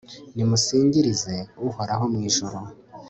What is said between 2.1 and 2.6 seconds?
mu ijuru